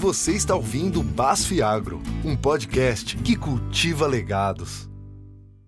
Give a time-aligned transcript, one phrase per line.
[0.00, 4.88] Você está ouvindo Basf Agro, um podcast que cultiva legados.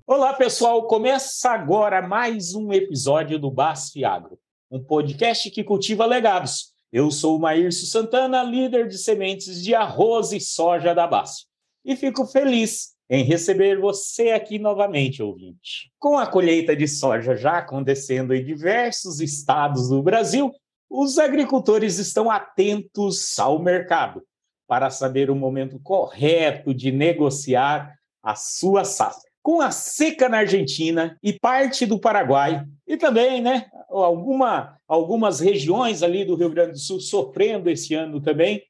[0.07, 0.87] Olá, pessoal.
[0.87, 4.39] Começa agora mais um episódio do Basf Agro,
[4.71, 6.73] um podcast que cultiva legados.
[6.93, 11.47] Eu sou o Maírcio Santana, líder de sementes de arroz e soja da Basf.
[11.85, 15.91] E fico feliz em receber você aqui novamente, ouvinte.
[15.99, 20.53] Com a colheita de soja já acontecendo em diversos estados do Brasil,
[20.91, 24.23] os agricultores estão atentos ao mercado
[24.67, 29.31] para saber o momento correto de negociar a sua safra.
[29.41, 36.03] Com a seca na Argentina e parte do Paraguai, e também né, alguma, algumas regiões
[36.03, 38.63] ali do Rio Grande do Sul sofrendo esse ano também,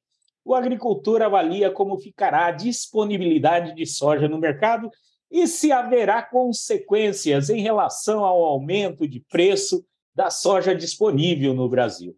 [0.45, 4.91] o agricultor avalia como ficará a disponibilidade de soja no mercado
[5.31, 12.17] e se haverá consequências em relação ao aumento de preço da soja disponível no Brasil.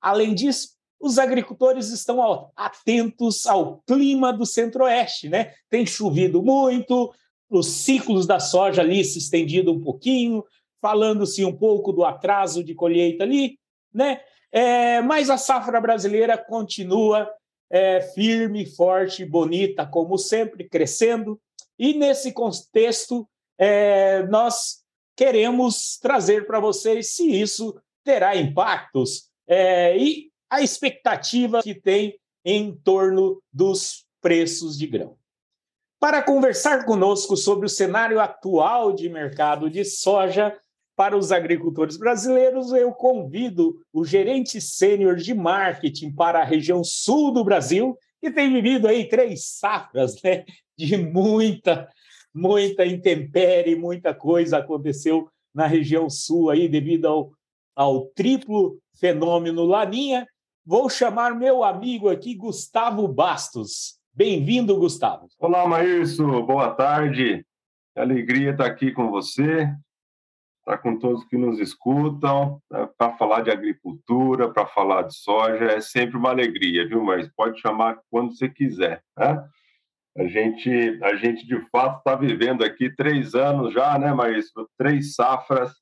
[0.00, 5.52] Além disso, os agricultores estão atentos ao clima do centro-oeste, né?
[5.68, 7.12] Tem chovido muito,
[7.50, 10.44] os ciclos da soja ali se estendido um pouquinho,
[10.80, 13.58] falando-se um pouco do atraso de colheita ali,
[13.92, 14.20] né?
[14.50, 17.28] É, mas a safra brasileira continua
[17.68, 21.40] é, firme, forte, bonita, como sempre, crescendo.
[21.78, 24.83] E nesse contexto, é, nós
[25.16, 32.74] queremos trazer para vocês se isso terá impactos é, e a expectativa que tem em
[32.74, 35.16] torno dos preços de grão.
[35.98, 40.54] Para conversar conosco sobre o cenário atual de mercado de soja,
[40.96, 47.32] para os agricultores brasileiros, eu convido o gerente sênior de marketing para a região sul
[47.32, 50.44] do Brasil, que tem vivido aí três safras né,
[50.78, 51.88] de muita,
[52.34, 57.32] muita intempérie, muita coisa aconteceu na região sul aí devido ao,
[57.76, 60.26] ao triplo fenômeno Laninha.
[60.66, 63.98] Vou chamar meu amigo aqui, Gustavo Bastos.
[64.12, 65.28] Bem-vindo, Gustavo.
[65.38, 66.42] Olá, Maírcio.
[66.44, 67.44] Boa tarde.
[67.94, 69.72] Alegria estar aqui com você
[70.64, 75.64] estar com todos que nos escutam, né, para falar de agricultura, para falar de soja,
[75.66, 77.04] é sempre uma alegria, viu?
[77.04, 79.46] Mas pode chamar quando você quiser, né?
[80.16, 80.70] A gente,
[81.02, 84.12] a gente de fato está vivendo aqui três anos já, né?
[84.12, 84.46] Mas
[84.78, 85.72] três safras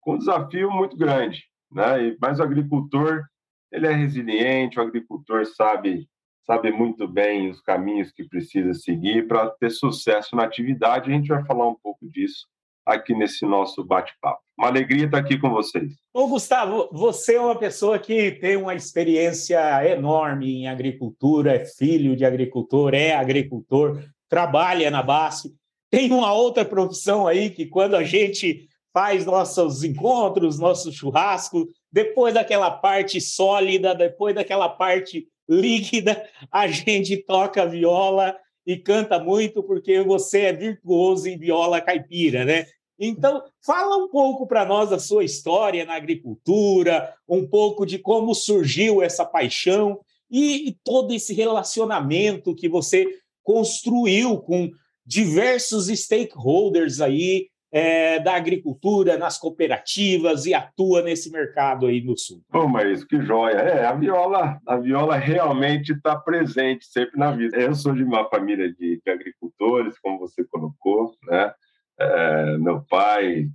[0.00, 2.16] com um desafio muito grande, né?
[2.20, 3.24] Mas o agricultor
[3.72, 6.08] ele é resiliente, o agricultor sabe
[6.44, 11.10] sabe muito bem os caminhos que precisa seguir para ter sucesso na atividade.
[11.10, 12.46] A gente vai falar um pouco disso
[12.86, 14.40] aqui nesse nosso bate-papo.
[14.58, 15.92] Uma alegria estar aqui com vocês.
[16.12, 22.14] Ô, Gustavo, você é uma pessoa que tem uma experiência enorme em agricultura, é filho
[22.14, 25.52] de agricultor, é agricultor, trabalha na base.
[25.90, 32.34] Tem uma outra profissão aí que, quando a gente faz nossos encontros, nosso churrasco, depois
[32.34, 40.00] daquela parte sólida, depois daquela parte líquida, a gente toca viola e canta muito porque
[40.02, 42.66] você é virtuoso em viola caipira, né?
[42.98, 48.34] Então, fala um pouco para nós da sua história na agricultura, um pouco de como
[48.34, 49.98] surgiu essa paixão
[50.30, 53.06] e, e todo esse relacionamento que você
[53.42, 54.70] construiu com
[55.04, 62.42] diversos stakeholders aí é, da agricultura, nas cooperativas e atua nesse mercado aí no sul.
[62.52, 63.56] Oh, mas que joia!
[63.56, 67.56] É, a viola, a viola realmente está presente sempre na vida.
[67.56, 71.52] Eu sou de uma família de, de agricultores, como você colocou, né?
[71.98, 73.48] É, meu pai,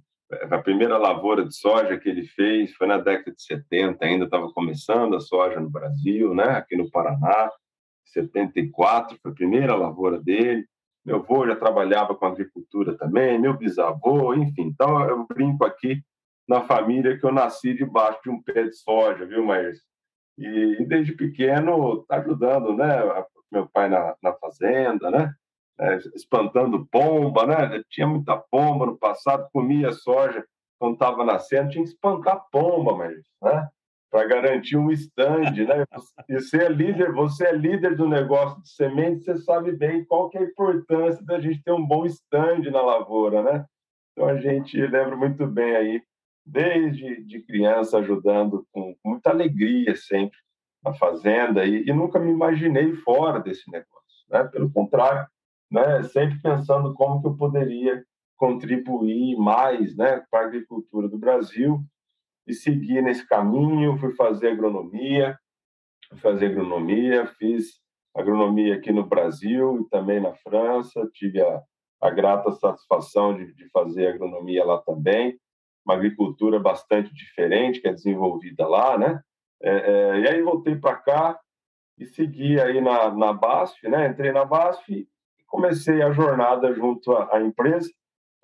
[0.50, 4.52] a primeira lavoura de soja que ele fez foi na década de 70, ainda estava
[4.52, 6.46] começando a soja no Brasil, né?
[6.46, 7.52] Aqui no Paraná,
[8.06, 10.66] 74 foi a primeira lavoura dele.
[11.08, 14.64] Meu avô já trabalhava com agricultura também, meu bisavô, enfim.
[14.64, 16.04] Então, eu brinco aqui
[16.46, 19.82] na família que eu nasci debaixo de um pé de soja, viu, Maírs?
[20.38, 23.00] E, e, desde pequeno, tá ajudando, né?
[23.50, 25.34] Meu pai na, na fazenda, né?
[25.80, 27.82] É, espantando pomba, né?
[27.90, 30.46] tinha muita pomba no passado, comia soja
[30.78, 33.70] quando estava nascendo, tinha que espantar pomba, mas, né?
[34.18, 35.86] Para garantir um stand, né?
[36.28, 40.28] E você é líder, você é líder do negócio de semente, você sabe bem qual
[40.28, 43.66] que é a importância da gente ter um bom stand na lavoura, né?
[44.12, 46.02] Então a gente lembra muito bem aí,
[46.44, 50.40] desde de criança ajudando com, com muita alegria sempre
[50.84, 54.46] na fazenda e, e, nunca me imaginei fora desse negócio, né?
[54.46, 55.28] Pelo contrário,
[55.70, 56.02] né?
[56.06, 58.04] Sempre pensando como que eu poderia
[58.36, 61.84] contribuir mais, né, para a agricultura do Brasil
[62.48, 65.38] e segui nesse caminho, fui fazer agronomia,
[66.10, 67.82] fui fazer agronomia, fiz
[68.16, 71.62] agronomia aqui no Brasil e também na França, tive a,
[72.02, 75.38] a grata satisfação de, de fazer agronomia lá também,
[75.86, 79.22] uma agricultura bastante diferente que é desenvolvida lá, né?
[79.62, 81.40] É, é, e aí voltei para cá
[81.98, 84.08] e segui aí na, na BASF, né?
[84.08, 85.08] Entrei na BASF e
[85.48, 87.90] comecei a jornada junto à, à empresa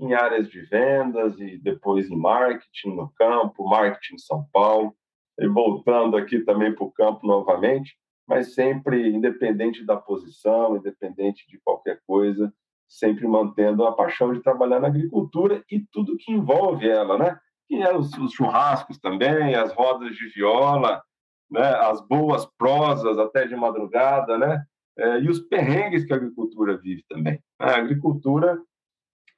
[0.03, 4.95] em áreas de vendas e depois em marketing no campo, marketing em São Paulo,
[5.39, 7.95] e voltando aqui também para o campo novamente,
[8.27, 12.53] mas sempre independente da posição, independente de qualquer coisa,
[12.88, 17.39] sempre mantendo a paixão de trabalhar na agricultura e tudo que envolve ela, né?
[17.67, 21.01] Que é os, os churrascos também, as rodas de viola,
[21.50, 21.67] né?
[21.75, 24.63] As boas prosas até de madrugada, né?
[24.97, 27.39] É, e os perrengues que a agricultura vive também.
[27.59, 28.61] A agricultura,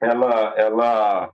[0.00, 1.32] ela, ela,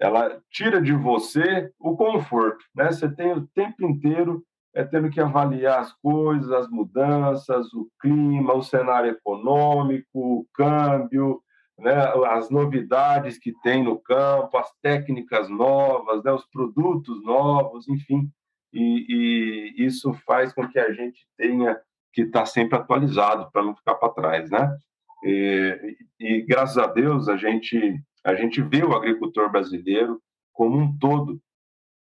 [0.00, 2.90] ela tira de você o conforto, né?
[2.90, 4.44] Você tem o tempo inteiro
[4.74, 11.42] é tendo que avaliar as coisas, as mudanças, o clima, o cenário econômico, o câmbio,
[11.78, 11.94] né,
[12.28, 18.30] as novidades que tem no campo, as técnicas novas, né, os produtos novos, enfim.
[18.72, 21.80] E, e, isso faz com que a gente tenha
[22.12, 24.76] que estar sempre atualizado para não ficar para trás, né?
[25.22, 30.20] E, e, graças a Deus a gente a gente vê o agricultor brasileiro
[30.52, 31.40] como um todo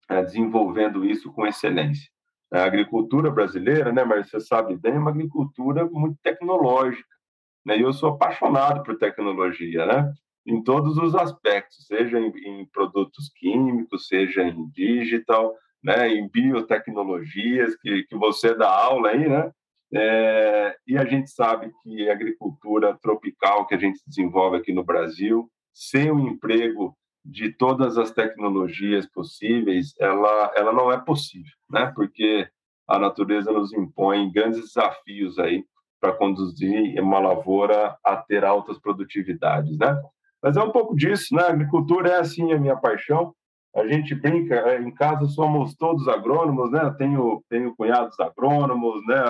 [0.08, 2.10] é, desenvolvendo isso com excelência.
[2.52, 7.08] A agricultura brasileira, né, mas você sabe bem, é uma agricultura muito tecnológica.
[7.64, 7.78] Né?
[7.78, 10.12] E eu sou apaixonado por tecnologia, né?
[10.44, 16.08] Em todos os aspectos, seja em, em produtos químicos, seja em digital, né?
[16.08, 19.50] Em biotecnologias, que, que você dá aula aí, né?
[19.94, 24.84] É, e a gente sabe que a agricultura tropical que a gente desenvolve aqui no
[24.84, 31.92] Brasil, sem o emprego de todas as tecnologias possíveis, ela, ela não é possível, né?
[31.94, 32.48] Porque
[32.88, 35.64] a natureza nos impõe grandes desafios aí
[36.00, 39.96] para conduzir uma lavoura a ter altas produtividades, né?
[40.42, 41.44] Mas é um pouco disso, né?
[41.44, 43.32] A agricultura é assim a minha paixão.
[43.76, 46.92] A gente brinca, é, em casa somos todos agrônomos, né?
[46.98, 49.22] Tenho tenho cunhados agrônomos, né?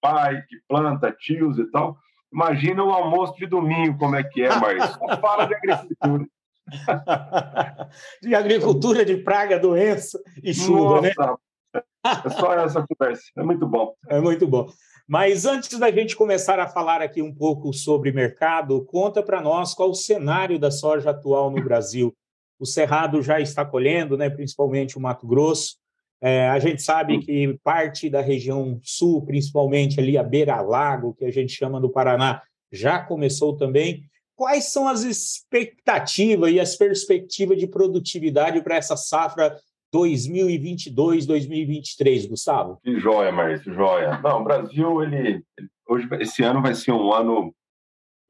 [0.00, 1.96] Pai que planta, tios e tal.
[2.32, 4.98] Imagina o almoço de domingo como é que é, Marcos.
[5.20, 6.26] Fala de agricultura.
[8.22, 11.12] de agricultura, de praga, doença e chuva, né?
[11.16, 11.82] Nossa, né?
[12.24, 13.22] É só essa conversa.
[13.36, 13.94] É muito bom.
[14.08, 14.70] É muito bom.
[15.06, 19.72] Mas antes da gente começar a falar aqui um pouco sobre mercado, conta para nós
[19.72, 22.14] qual o cenário da soja atual no Brasil.
[22.58, 25.76] O Cerrado já está colhendo, né, principalmente o Mato Grosso.
[26.20, 31.30] É, a gente sabe que parte da região sul, principalmente ali a beira-lago, que a
[31.30, 32.42] gente chama do Paraná,
[32.72, 34.02] já começou também.
[34.34, 39.56] Quais são as expectativas e as perspectivas de produtividade para essa safra
[39.92, 42.78] 2022, 2023, Gustavo?
[42.82, 44.18] Que joia, Márcio, joia.
[44.18, 45.42] Não, o Brasil, ele,
[45.88, 47.54] hoje, esse ano vai ser um ano,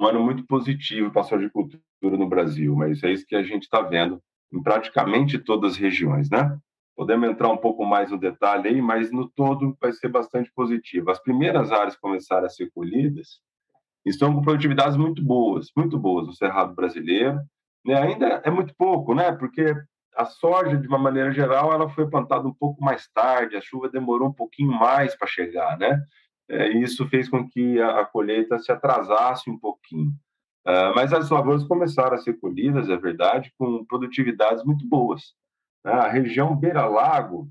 [0.00, 3.64] um ano muito positivo para a agricultura no Brasil, mas é isso que a gente
[3.64, 6.56] está vendo em praticamente todas as regiões, né?
[6.98, 11.12] Podemos entrar um pouco mais no detalhe aí, mas no todo vai ser bastante positivo.
[11.12, 13.40] As primeiras áreas começaram a ser colhidas
[14.04, 17.38] estão com produtividades muito boas, muito boas no Cerrado brasileiro.
[17.86, 17.94] Né?
[17.94, 19.30] Ainda é muito pouco, né?
[19.30, 19.72] Porque
[20.16, 23.88] a soja, de uma maneira geral, ela foi plantada um pouco mais tarde, a chuva
[23.88, 26.02] demorou um pouquinho mais para chegar, né?
[26.48, 30.10] É, isso fez com que a, a, colheita se atrasasse um pouquinho.
[30.66, 35.32] Uh, mas as lavouras começaram a ser colhidas, é verdade, com produtividades muito boas.
[35.84, 35.92] Né?
[35.92, 37.48] A região Beira-Lago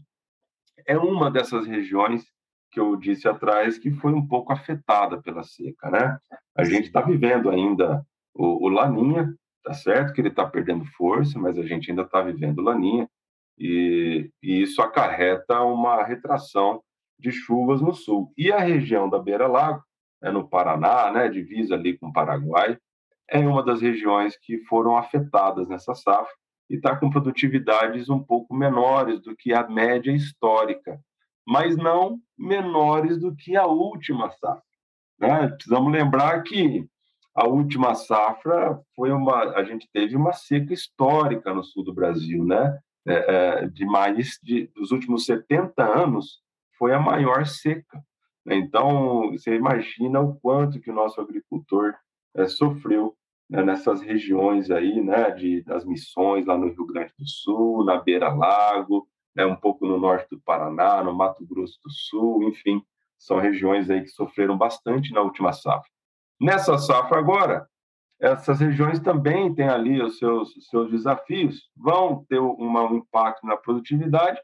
[0.85, 2.25] é uma dessas regiões
[2.71, 6.19] que eu disse atrás que foi um pouco afetada pela seca, né?
[6.55, 9.33] A gente está vivendo ainda o, o Laninha,
[9.67, 13.05] Tá certo que ele está perdendo força, mas a gente ainda está vivendo laninha
[13.59, 16.81] e, e, isso acarreta uma retração
[17.19, 18.31] de chuvas no sul.
[18.37, 19.83] E a região da Beira-Lago,
[20.23, 22.77] é no Paraná, né, divisa ali com o Paraguai,
[23.29, 26.33] é uma das regiões que foram afetadas nessa safra
[26.69, 30.99] e está com produtividades um pouco menores do que a média histórica,
[31.45, 34.61] mas não menores do que a última safra.
[35.19, 35.47] Né?
[35.47, 36.87] Precisamos lembrar que
[37.33, 42.43] a última safra foi uma a gente teve uma seca histórica no sul do Brasil,
[42.43, 42.79] né?
[43.07, 43.13] É,
[43.63, 46.41] é, de mais de dos últimos 70 anos
[46.77, 48.03] foi a maior seca.
[48.45, 51.93] Então você imagina o quanto que o nosso agricultor
[52.35, 53.15] é, sofreu
[53.49, 55.31] né, nessas regiões aí, né?
[55.31, 59.85] De das missões lá no Rio Grande do Sul, na beira lago, né, um pouco
[59.85, 62.81] no norte do Paraná, no Mato Grosso do Sul, enfim,
[63.19, 65.89] são regiões aí que sofreram bastante na última safra.
[66.41, 67.67] Nessa safra agora,
[68.19, 73.45] essas regiões também têm ali os seus, os seus desafios, vão ter uma, um impacto
[73.45, 74.39] na produtividade,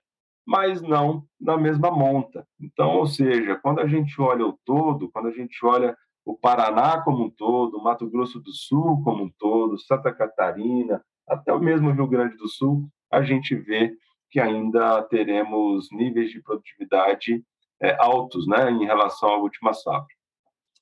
[0.45, 2.45] mas não na mesma monta.
[2.59, 7.01] Então, ou seja, quando a gente olha o todo, quando a gente olha o Paraná
[7.01, 11.59] como um todo, o Mato Grosso do Sul como um todo, Santa Catarina, até o
[11.59, 13.93] mesmo Rio Grande do Sul, a gente vê
[14.29, 17.43] que ainda teremos níveis de produtividade
[17.81, 20.07] é, altos né, em relação à última safra.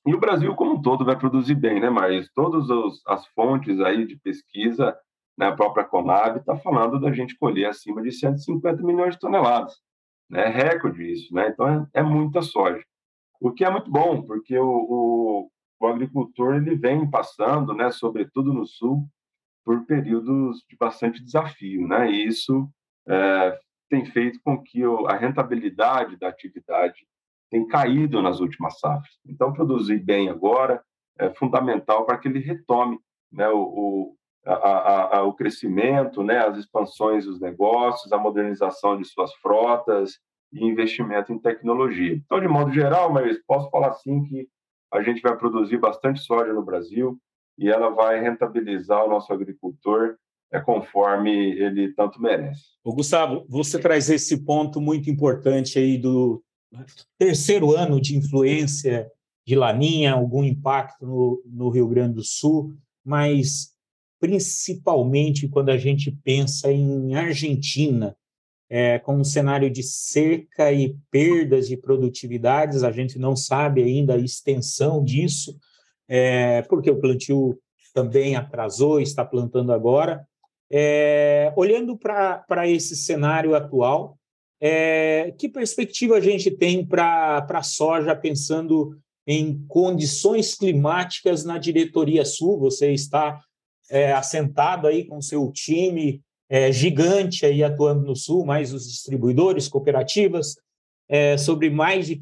[0.06, 2.68] E o Brasil como um todo vai produzir bem, né, Mas Todas
[3.06, 4.96] as fontes aí de pesquisa,
[5.36, 9.74] né, a própria Conab está falando da gente colher acima de 150 milhões de toneladas.
[10.30, 10.44] Né?
[10.44, 11.48] É recorde isso, né?
[11.48, 12.82] Então é, é muita soja.
[13.42, 18.54] O que é muito bom, porque o, o, o agricultor ele vem passando, né, sobretudo
[18.54, 19.04] no sul,
[19.64, 22.08] por períodos de bastante desafio, né?
[22.08, 22.70] E isso
[23.08, 23.58] é,
[23.90, 27.04] tem feito com que a rentabilidade da atividade
[27.50, 29.18] tem caído nas últimas safras.
[29.26, 30.80] Então, produzir bem agora
[31.18, 36.58] é fundamental para que ele retome né, o, o, a, a, o crescimento, né, as
[36.58, 40.20] expansões dos negócios, a modernização de suas frotas
[40.52, 42.14] e investimento em tecnologia.
[42.14, 44.48] Então, de modo geral, mas posso falar assim que
[44.92, 47.18] a gente vai produzir bastante soja no Brasil
[47.58, 50.16] e ela vai rentabilizar o nosso agricultor
[50.52, 52.62] é conforme ele tanto merece.
[52.84, 56.42] O Gustavo, você traz esse ponto muito importante aí do
[57.18, 59.10] terceiro ano de influência
[59.46, 63.72] de Laninha, algum impacto no, no Rio Grande do Sul, mas
[64.20, 68.14] principalmente quando a gente pensa em Argentina,
[68.74, 74.14] é, com um cenário de seca e perdas de produtividades, a gente não sabe ainda
[74.14, 75.54] a extensão disso,
[76.08, 77.60] é, porque o plantio
[77.92, 80.26] também atrasou, está plantando agora.
[80.70, 84.16] É, olhando para esse cenário atual,
[84.58, 92.24] é, que perspectiva a gente tem para a soja, pensando em condições climáticas na diretoria
[92.24, 92.58] sul?
[92.60, 93.38] Você está
[93.90, 96.22] é, assentado aí com seu time
[96.52, 100.54] é, gigante aí atuando no sul, mais os distribuidores, cooperativas,
[101.08, 102.14] é, sobre mais de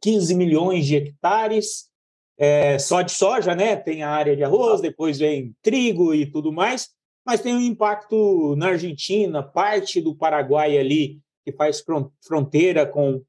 [0.00, 1.90] 15 milhões de hectares,
[2.38, 3.76] é, só de soja, né?
[3.76, 6.88] Tem a área de arroz, depois vem trigo e tudo mais,
[7.26, 11.84] mas tem um impacto na Argentina, parte do Paraguai ali que faz
[12.26, 13.22] fronteira com,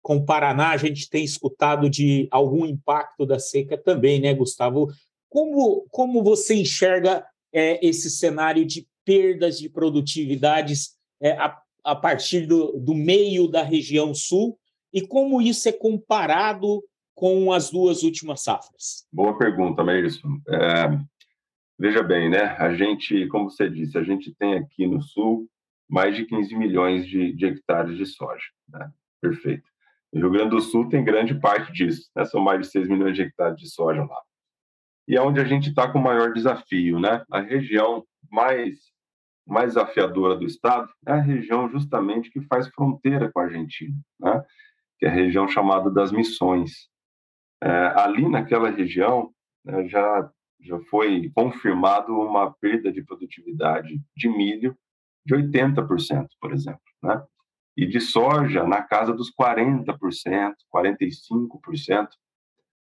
[0.00, 4.88] com o Paraná, a gente tem escutado de algum impacto da seca também, né, Gustavo?
[5.28, 12.46] Como, como você enxerga é, esse cenário de perdas de produtividades é, a, a partir
[12.46, 14.58] do, do meio da região sul
[14.92, 16.84] e como isso é comparado
[17.14, 19.06] com as duas últimas safras?
[19.10, 20.28] Boa pergunta, Meirson.
[20.46, 20.98] É,
[21.78, 22.54] veja bem, né?
[22.58, 25.48] A gente, como você disse, a gente tem aqui no sul
[25.88, 28.44] mais de 15 milhões de, de hectares de soja.
[28.68, 28.92] Né?
[29.22, 29.64] Perfeito.
[30.12, 32.26] O Rio Grande do Sul tem grande parte disso, né?
[32.26, 34.20] são mais de 6 milhões de hectares de soja lá.
[35.08, 37.00] E é onde a gente está com o maior desafio.
[37.00, 37.24] Né?
[37.30, 38.78] A região mais,
[39.48, 44.44] mais desafiadora do estado é a região justamente que faz fronteira com a Argentina, né?
[44.98, 46.88] que é a região chamada das Missões.
[47.62, 49.32] É, ali naquela região
[49.64, 54.76] né, já, já foi confirmado uma perda de produtividade de milho
[55.26, 57.22] de 80%, por exemplo, né?
[57.76, 59.94] E de soja na casa dos 40%,
[60.74, 62.08] 45%.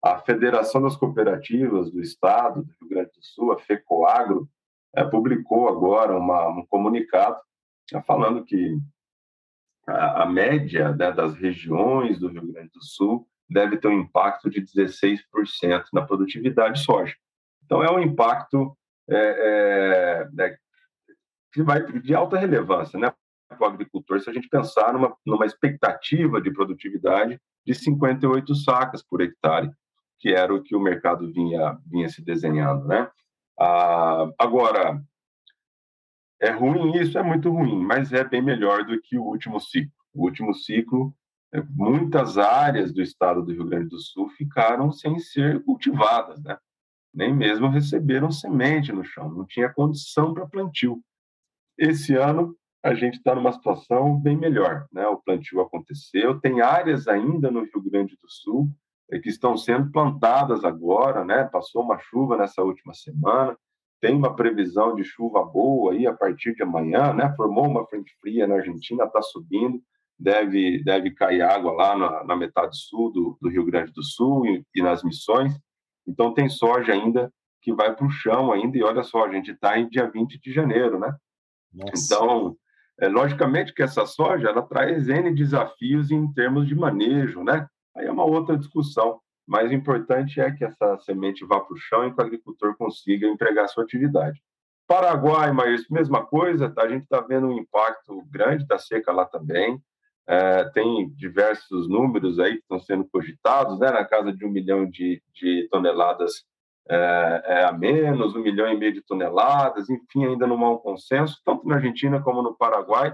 [0.03, 4.49] A Federação das Cooperativas do Estado do Rio Grande do Sul, a FECOAGRO,
[4.97, 7.37] é, publicou agora uma, um comunicado
[7.93, 8.75] é, falando que
[9.87, 14.49] a, a média né, das regiões do Rio Grande do Sul deve ter um impacto
[14.49, 15.21] de 16%
[15.93, 17.15] na produtividade de soja.
[17.63, 18.75] Então, é um impacto
[19.07, 20.57] é, é, né,
[21.53, 23.13] que vai de alta relevância né,
[23.47, 29.03] para o agricultor se a gente pensar numa, numa expectativa de produtividade de 58 sacas
[29.03, 29.69] por hectare,
[30.19, 32.85] que era o que o mercado vinha, vinha se desenhando.
[32.85, 33.09] Né?
[33.59, 35.01] Ah, agora,
[36.39, 37.17] é ruim isso?
[37.17, 39.91] É muito ruim, mas é bem melhor do que o último ciclo.
[40.13, 41.13] O último ciclo,
[41.53, 46.57] é, muitas áreas do estado do Rio Grande do Sul ficaram sem ser cultivadas, né?
[47.13, 51.01] nem mesmo receberam semente no chão, não tinha condição para plantio.
[51.77, 55.05] Esse ano a gente está numa situação bem melhor, né?
[55.07, 58.69] O plantio aconteceu, tem áreas ainda no Rio Grande do Sul
[59.09, 61.45] que estão sendo plantadas agora, né?
[61.45, 63.57] Passou uma chuva nessa última semana,
[64.01, 67.33] tem uma previsão de chuva boa aí a partir de amanhã, né?
[67.35, 69.81] Formou uma frente fria na Argentina, está subindo,
[70.19, 74.45] deve deve cair água lá na, na metade sul do, do, Rio Grande do Sul
[74.45, 75.57] e, e nas Missões.
[76.05, 79.51] Então tem soja ainda que vai para o chão ainda e olha só, a gente
[79.51, 81.13] está em dia 20 de janeiro, né?
[81.73, 81.91] Nossa.
[82.15, 82.57] Então,
[82.99, 87.67] é, logicamente que essa soja ela traz N desafios em termos de manejo, né?
[87.97, 89.19] Aí é uma outra discussão.
[89.47, 92.75] Mas o importante é que essa semente vá para o chão e que o agricultor
[92.75, 94.41] consiga empregar sua atividade.
[94.85, 99.81] Paraguai, mas mesma coisa, a gente está vendo um impacto grande da seca lá também.
[100.27, 103.89] É, tem diversos números aí que estão sendo cogitados, né?
[103.89, 106.45] na casa de um milhão de, de toneladas
[106.89, 110.77] é, é, a menos, um milhão e meio de toneladas, enfim, ainda não há um
[110.77, 113.13] consenso, tanto na Argentina como no Paraguai,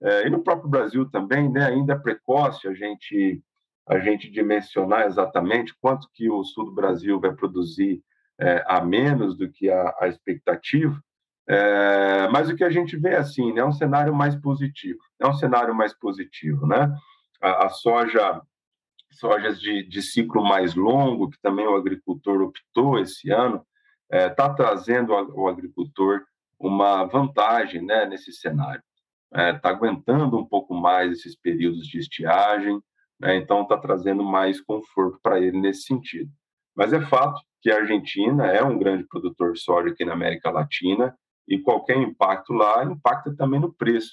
[0.00, 3.42] é, e no próprio Brasil também, né, ainda é precoce a gente,
[3.88, 8.02] a gente dimensionar exatamente quanto que o sul do Brasil vai produzir
[8.38, 11.02] é, a menos do que a, a expectativa,
[11.48, 15.26] é, mas o que a gente vê assim, né, é um cenário mais positivo, é
[15.26, 16.94] um cenário mais positivo, né?
[17.40, 18.42] A, a soja,
[19.12, 23.66] sojas de, de, ciclo mais longo, que também o agricultor optou esse ano,
[24.10, 26.22] está é, tá trazendo ao agricultor
[26.58, 28.82] uma vantagem, né, nesse cenário.
[29.32, 32.78] Está é, aguentando um pouco mais esses períodos de estiagem,
[33.20, 36.30] né, então está trazendo mais conforto para ele nesse sentido.
[36.74, 40.50] Mas é fato que a Argentina é um grande produtor de soja aqui na América
[40.50, 44.12] Latina e qualquer impacto lá impacta também no preço.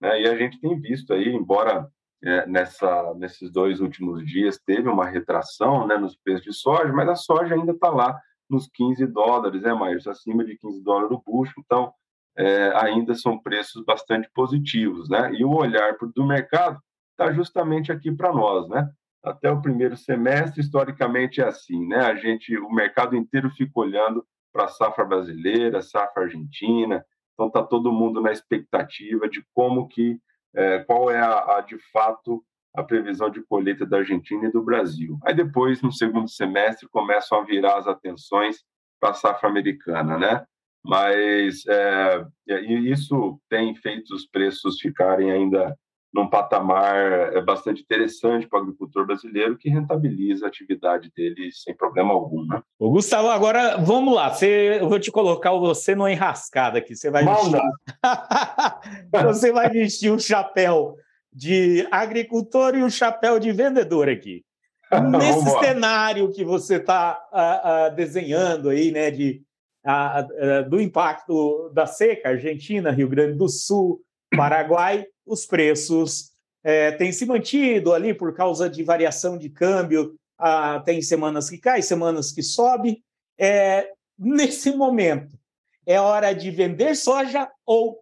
[0.00, 0.22] Né?
[0.22, 1.86] E a gente tem visto aí, embora
[2.24, 7.08] é, nessa, nesses dois últimos dias teve uma retração né, nos preços de soja, mas
[7.08, 10.06] a soja ainda está lá nos 15 dólares, né, Maírs?
[10.06, 11.92] Acima de 15 dólares o bucho, então
[12.36, 15.32] é, ainda são preços bastante positivos, né?
[15.34, 16.80] E o olhar do mercado
[17.18, 18.88] está justamente aqui para nós, né?
[19.24, 21.98] Até o primeiro semestre, historicamente, é assim, né?
[21.98, 27.62] A gente, o mercado inteiro fica olhando para a safra brasileira, safra argentina, então está
[27.62, 30.18] todo mundo na expectativa de como que,
[30.54, 32.42] é, qual é a, a, de fato
[32.74, 35.18] a previsão de colheita da Argentina e do Brasil.
[35.24, 38.58] Aí depois, no segundo semestre, começam a virar as atenções
[39.00, 40.44] para a safra americana, né?
[40.84, 45.76] Mas é, isso tem feito os preços ficarem ainda
[46.12, 51.76] num patamar é bastante interessante para o agricultor brasileiro que rentabiliza a atividade dele sem
[51.76, 52.46] problema algum.
[52.46, 52.62] Né?
[52.78, 54.30] O Gustavo, agora vamos lá.
[54.30, 56.96] Você, eu vou te colocar você numa enrascada aqui.
[56.96, 57.60] Você vai vestir...
[59.24, 60.96] você vai vestir um chapéu
[61.32, 64.44] de agricultor e um chapéu de vendedor aqui.
[65.18, 67.20] Nesse cenário que você está
[67.94, 69.42] desenhando aí, né, de,
[69.86, 74.00] uh, do impacto da seca, Argentina, Rio Grande do Sul,
[74.34, 76.32] Paraguai, os preços
[76.64, 80.14] é, têm se mantido ali por causa de variação de câmbio.
[80.38, 83.02] Ah, tem semanas que cai, semanas que sobe.
[83.38, 85.38] É, nesse momento,
[85.86, 88.00] é hora de vender soja ou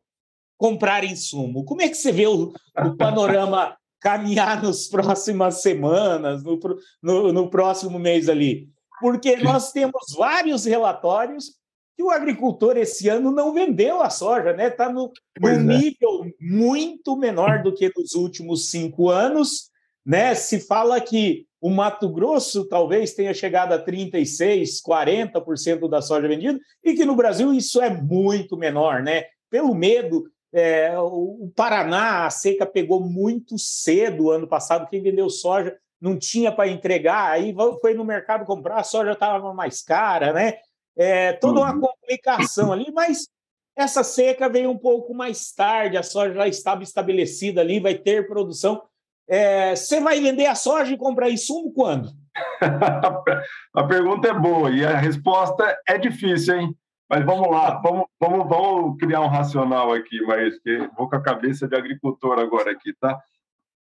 [0.57, 1.65] comprar insumo?
[1.65, 2.53] Como é que você vê o,
[2.85, 6.59] o panorama caminhar nas próximas semanas, no,
[7.03, 8.69] no, no próximo mês ali?
[9.01, 11.55] Porque nós temos vários relatórios
[11.97, 14.69] que o agricultor esse ano não vendeu a soja, né?
[14.69, 15.57] Está no, no é.
[15.57, 19.71] nível muito menor do que nos últimos cinco anos,
[20.05, 20.35] né?
[20.35, 26.61] Se fala que o Mato Grosso talvez tenha chegado a 36, 40% da soja vendida,
[26.85, 29.25] e que no Brasil isso é muito menor, né?
[29.51, 35.75] Pelo medo, é, o Paraná, a seca pegou muito cedo ano passado, quem vendeu soja
[35.99, 40.59] não tinha para entregar, aí foi no mercado comprar, a soja estava mais cara, né?
[40.97, 41.81] É, toda uma uhum.
[41.81, 43.29] complicação ali, mas
[43.77, 48.27] essa seca veio um pouco mais tarde, a soja já estava estabelecida ali, vai ter
[48.27, 48.83] produção.
[49.29, 52.11] É, você vai vender a soja e comprar insumo quando?
[53.75, 56.77] a pergunta é boa e a resposta é difícil, hein?
[57.09, 61.23] Mas vamos lá, vamos, vamos, vamos criar um racional aqui, mas que vou com a
[61.23, 63.21] cabeça de agricultor agora aqui, tá?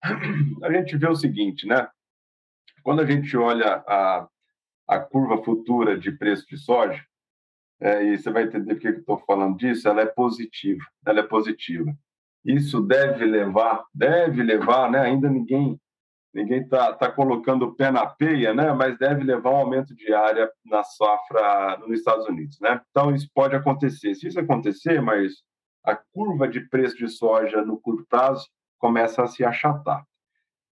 [0.62, 1.88] A gente vê o seguinte, né?
[2.82, 4.28] Quando a gente olha a,
[4.86, 7.02] a curva futura de preço de soja,
[7.80, 11.22] é, e você vai entender por que estou falando disso, ela é positiva, ela é
[11.22, 11.92] positiva.
[12.44, 15.00] Isso deve levar, deve levar, né?
[15.00, 15.80] Ainda ninguém
[16.32, 18.72] ninguém está tá colocando o pé na peia, né?
[18.72, 22.80] Mas deve levar um aumento de área na safra nos Estados Unidos, né?
[22.90, 24.14] Então isso pode acontecer.
[24.14, 25.32] Se isso acontecer, mas
[25.84, 30.00] a curva de preço de soja no curto prazo começa a se achatar.
[30.02, 30.06] O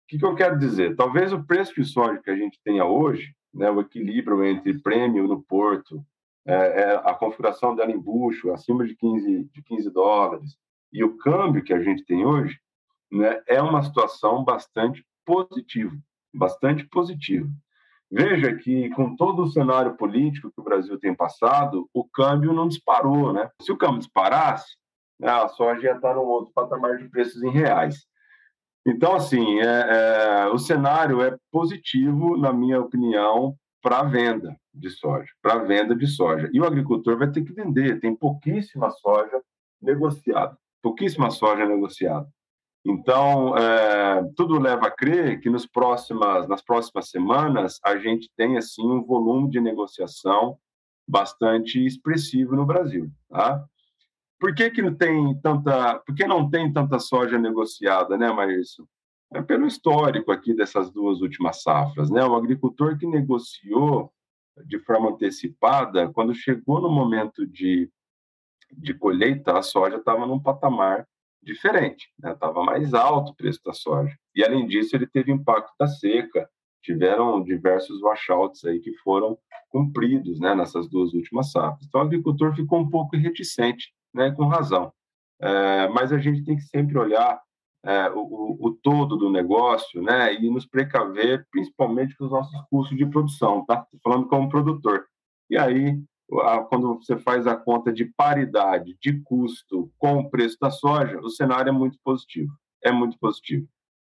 [0.07, 0.95] que, que eu quero dizer?
[0.95, 5.27] Talvez o preço de soja que a gente tenha hoje né, o equilíbrio entre prêmio
[5.27, 6.05] no porto,
[6.45, 10.57] é, é a configuração dela em bucho, acima de 15, de 15 dólares,
[10.91, 12.59] e o câmbio que a gente tem hoje,
[13.11, 15.95] né, é uma situação bastante positiva,
[16.33, 17.49] bastante positiva.
[18.11, 22.67] Veja que, com todo o cenário político que o Brasil tem passado, o câmbio não
[22.67, 23.33] disparou.
[23.33, 23.49] Né?
[23.61, 24.77] Se o câmbio disparasse,
[25.19, 28.05] né, a soja ia estar num outro patamar de preços em reais.
[28.85, 34.89] Então, assim, é, é, o cenário é positivo, na minha opinião, para a venda de
[34.89, 36.49] soja, para a venda de soja.
[36.53, 39.41] E o agricultor vai ter que vender, tem pouquíssima soja
[39.81, 42.27] negociada, pouquíssima soja negociada.
[42.85, 48.57] Então, é, tudo leva a crer que nos próximas, nas próximas semanas a gente tem
[48.57, 50.59] assim um volume de negociação
[51.07, 53.09] bastante expressivo no Brasil.
[53.29, 53.65] Tá?
[54.39, 58.87] Por que, que não tem tanta, por que não tem tanta soja negociada, né, Maírcio?
[59.33, 62.23] É pelo histórico aqui dessas duas últimas safras, né?
[62.23, 64.11] O agricultor que negociou
[64.65, 67.89] de forma antecipada, quando chegou no momento de,
[68.71, 71.07] de colheita, a soja estava num patamar
[71.41, 72.65] diferente, estava né?
[72.65, 74.15] mais alto o preço da soja.
[74.33, 76.49] E, além disso, ele teve impacto da seca,
[76.81, 79.37] tiveram diversos washouts aí que foram
[79.69, 81.85] cumpridos né, nessas duas últimas safras.
[81.87, 84.91] Então, o agricultor ficou um pouco reticente, né, com razão.
[85.39, 87.39] É, mas a gente tem que sempre olhar
[87.83, 92.97] é, o, o, todo do negócio né, e nos precaver, principalmente com os nossos custos
[92.97, 93.85] de produção, tá?
[94.03, 95.05] falando como produtor.
[95.49, 96.01] E aí,
[96.69, 101.29] quando você faz a conta de paridade de custo com o preço da soja, o
[101.29, 102.51] cenário é muito positivo.
[102.83, 103.67] É muito positivo.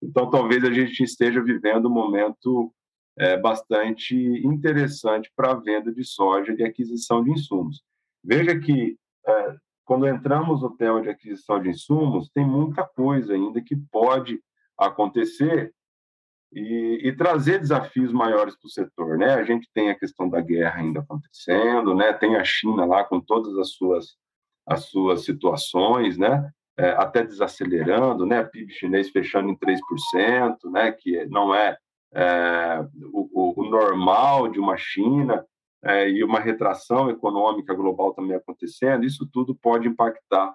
[0.01, 2.73] Então, talvez a gente esteja vivendo um momento
[3.17, 7.83] é, bastante interessante para a venda de soja e aquisição de insumos.
[8.23, 9.55] Veja que, é,
[9.89, 14.39] quando entramos no tema de aquisição de insumos, tem muita coisa ainda que pode
[14.78, 15.73] acontecer
[16.54, 19.34] e, e, trazer desafios maiores para o setor, né?
[19.34, 22.13] A gente tem a questão da guerra ainda acontecendo, né?
[22.13, 24.15] Tem a China lá com todas as suas
[24.63, 26.52] as suas situações, né?
[26.78, 28.43] É, até desacelerando, né?
[28.43, 30.91] PIB chinês fechando em 3%, né?
[30.91, 31.75] Que não é,
[32.13, 35.43] é o, o, normal de uma China
[35.84, 39.06] é, e uma retração econômica global também acontecendo.
[39.06, 40.54] Isso tudo pode impactar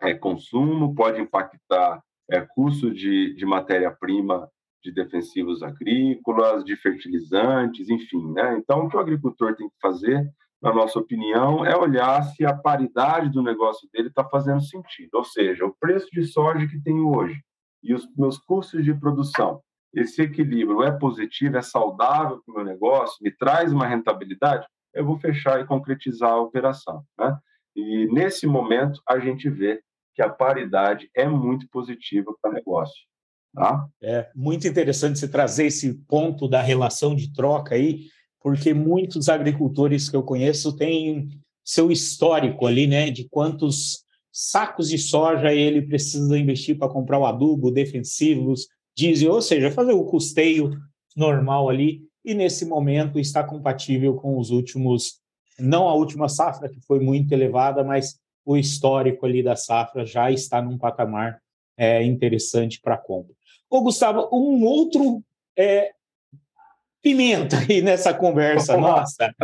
[0.00, 4.48] é, consumo, pode impactar é, custo de, de matéria-prima
[4.82, 8.32] de defensivos agrícolas, de fertilizantes, enfim.
[8.32, 8.58] Né?
[8.58, 10.28] Então, o que o agricultor tem que fazer,
[10.60, 15.14] na nossa opinião, é olhar se a paridade do negócio dele está fazendo sentido.
[15.14, 17.40] Ou seja, o preço de soja que tem hoje
[17.82, 19.60] e os meus custos de produção,
[19.94, 25.04] esse equilíbrio é positivo, é saudável para o meu negócio, me traz uma rentabilidade, eu
[25.04, 27.04] vou fechar e concretizar a operação.
[27.18, 27.36] Né?
[27.76, 29.82] E nesse momento, a gente vê
[30.14, 33.06] que a paridade é muito positiva para o negócio.
[33.54, 33.86] Tá?
[34.02, 38.06] É muito interessante você trazer esse ponto da relação de troca aí,
[38.40, 41.28] porque muitos agricultores que eu conheço têm
[41.64, 47.26] seu histórico ali, né, de quantos sacos de soja ele precisa investir para comprar o
[47.26, 50.70] adubo, defensivos, diesel, ou seja, fazer o custeio
[51.16, 55.20] normal ali, e nesse momento está compatível com os últimos,
[55.58, 60.30] não a última safra, que foi muito elevada, mas o histórico ali da safra já
[60.30, 61.40] está num patamar
[61.76, 63.34] é, interessante para compra.
[63.68, 65.22] Ô, Gustavo, um outro
[65.56, 65.92] é,
[67.00, 69.34] pimenta aí nessa conversa nossa,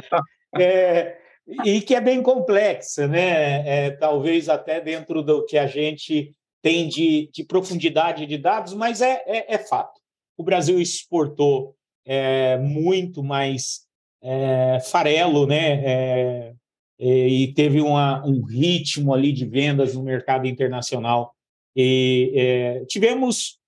[0.57, 1.17] é,
[1.65, 3.87] e que é bem complexa, né?
[3.87, 6.33] É, talvez até dentro do que a gente
[6.69, 9.99] tem de, de profundidade de dados, mas é, é, é fato.
[10.37, 13.87] O Brasil exportou é, muito mais
[14.23, 15.81] é, farelo, né?
[15.83, 16.55] É,
[17.01, 21.33] e teve uma, um ritmo ali de vendas no mercado internacional.
[21.75, 23.59] E tivemos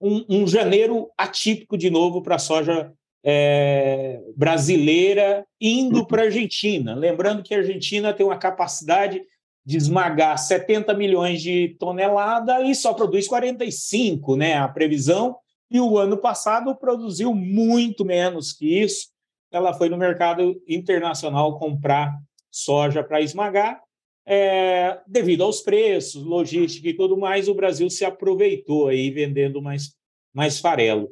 [0.00, 2.92] um, um janeiro atípico de novo para a soja
[3.24, 6.96] é, brasileira indo para a Argentina.
[6.96, 9.22] Lembrando que a Argentina tem uma capacidade
[9.70, 14.54] de esmagar 70 milhões de toneladas e só produz 45, né?
[14.54, 15.36] A previsão.
[15.70, 19.10] E o ano passado produziu muito menos que isso.
[19.52, 22.18] Ela foi no mercado internacional comprar
[22.50, 23.80] soja para esmagar.
[24.26, 29.94] É, devido aos preços, logística e tudo mais, o Brasil se aproveitou aí vendendo mais,
[30.34, 31.08] mais farelo.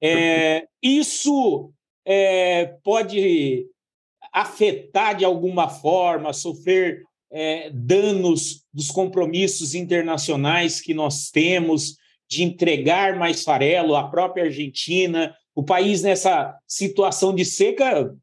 [0.00, 1.72] É, isso
[2.04, 3.66] é, pode
[4.32, 11.96] afetar de alguma forma, sofrer é, danos dos compromissos internacionais que nós temos
[12.28, 15.34] de entregar mais farelo à própria Argentina.
[15.54, 18.14] O país, nessa situação de seca,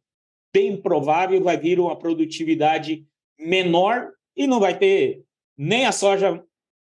[0.53, 3.05] bem provável vai vir uma produtividade
[3.39, 5.23] menor e não vai ter
[5.57, 6.43] nem a soja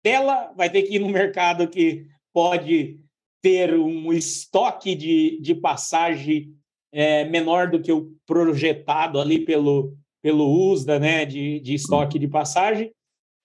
[0.05, 2.99] dela, vai ter que ir no mercado que pode
[3.43, 6.55] ter um estoque de, de passagem
[6.93, 12.29] é, menor do que o projetado ali pelo, pelo USDA, né, de, de estoque de
[12.29, 12.93] passagem.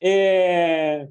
[0.02, 1.08] É...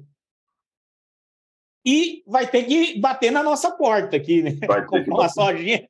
[1.85, 4.57] E vai ter que bater na nossa porta aqui, né?
[4.87, 5.87] Com uma sojinha.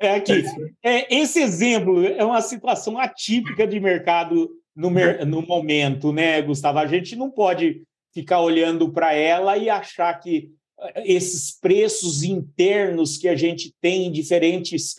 [0.00, 0.08] É.
[0.08, 0.44] é aqui.
[0.82, 4.90] É, esse exemplo é uma situação atípica de mercado no,
[5.26, 6.78] no momento, né, Gustavo?
[6.78, 10.50] A gente não pode ficar olhando para ela e achar que
[10.80, 14.96] eh, esses preços internos que a gente tem em diferentes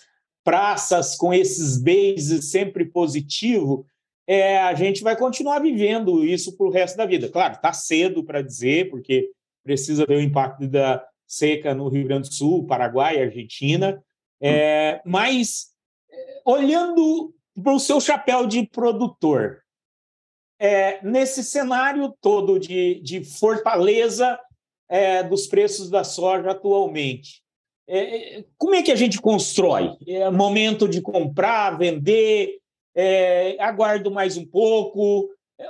[0.48, 3.86] praças com esses bases sempre positivo,
[4.26, 7.28] é, a gente vai continuar vivendo isso para o resto da vida.
[7.28, 9.30] Claro, está cedo para dizer, porque
[9.62, 14.02] precisa ver o impacto da seca no Rio Grande do Sul, Paraguai, Argentina,
[14.42, 15.74] é, mas
[16.10, 19.62] eh, olhando para o seu chapéu de produtor,
[20.58, 24.40] é, nesse cenário todo de, de fortaleza
[24.88, 27.44] é, dos preços da soja atualmente,
[27.88, 29.96] é, como é que a gente constrói?
[30.06, 32.58] É momento de comprar, vender,
[32.96, 35.30] é, aguardo mais um pouco,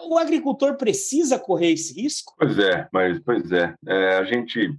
[0.09, 2.33] O agricultor precisa correr esse risco?
[2.37, 3.73] Pois é, mas pois é.
[3.85, 4.69] é a gente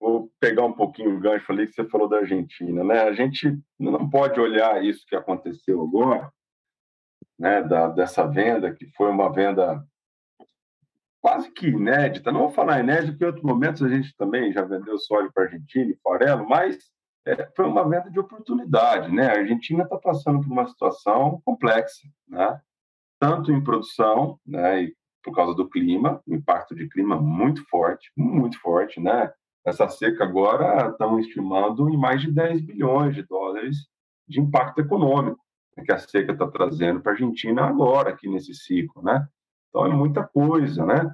[0.00, 3.02] vou pegar um pouquinho o gancho ali que você falou da Argentina, né?
[3.02, 6.30] A gente não pode olhar isso que aconteceu agora,
[7.38, 7.62] né?
[7.62, 9.82] Da, dessa venda que foi uma venda
[11.22, 12.32] quase que inédita.
[12.32, 15.44] Não vou falar inédita, porque em outros momentos a gente também já vendeu soja para
[15.44, 16.78] a Argentina e farelo, mas
[17.24, 19.28] é, foi uma venda de oportunidade, né?
[19.28, 22.60] A Argentina está passando por uma situação complexa, né?
[23.20, 24.82] Tanto em produção, né?
[24.82, 29.32] E por causa do clima, o impacto de clima muito forte, muito forte, né?
[29.64, 33.76] Essa seca agora estão estimando em mais de 10 bilhões de dólares
[34.26, 35.38] de impacto econômico
[35.84, 39.26] que a seca está trazendo para a Argentina agora, aqui nesse ciclo, né?
[39.72, 41.10] Então, é muita coisa, né?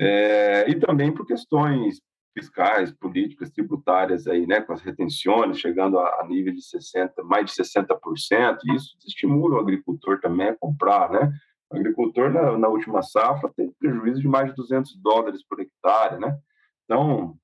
[0.00, 2.00] É, e também por questões
[2.32, 7.46] fiscais, políticas, tributárias aí, né, com as retenções chegando a, a nível de 60, mais
[7.46, 11.30] de 60%, e isso estimula o agricultor também a comprar, né?
[11.70, 16.18] O agricultor na, na última safra tem prejuízo de mais de 200 dólares por hectare,
[16.18, 16.38] né?
[16.84, 17.36] Então,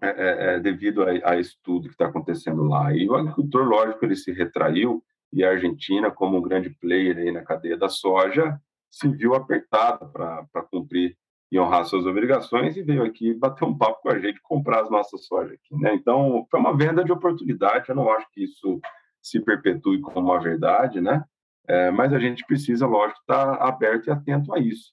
[0.00, 2.94] é, é, é devido a, a isso tudo que está acontecendo lá.
[2.94, 7.32] E o agricultor, lógico, ele se retraiu, e a Argentina, como um grande player aí
[7.32, 11.16] na cadeia da soja, se viu apertada para cumprir
[11.52, 14.90] e honrar suas obrigações e veio aqui bater um papo com a gente, comprar as
[14.90, 15.94] nossas sojas aqui, né?
[15.94, 18.80] Então, foi uma venda de oportunidade, eu não acho que isso
[19.20, 21.24] se perpetue como uma verdade, né?
[21.66, 24.92] É, mas a gente precisa, lógico, estar aberto e atento a isso.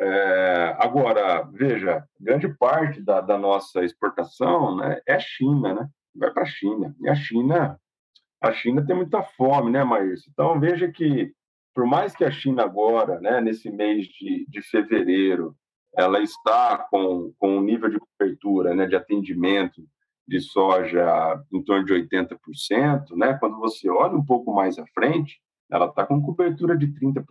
[0.00, 5.88] É, agora, veja, grande parte da, da, nossa exportação né, é China, né?
[6.14, 6.94] Vai para a China.
[7.00, 7.80] E a China,
[8.40, 10.30] a China tem muita fome, né, Maírcio?
[10.30, 11.32] Então, veja que,
[11.74, 15.54] por mais que a China agora, né, nesse mês de, de fevereiro,
[15.96, 19.82] ela está com, com um nível de cobertura, né, de atendimento
[20.28, 23.32] de soja em torno de 80%, né?
[23.40, 27.24] Quando você olha um pouco mais à frente, ela está com cobertura de 30%,